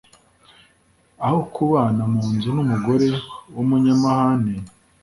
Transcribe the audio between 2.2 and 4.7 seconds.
nzu n'umugore w'umunyamahane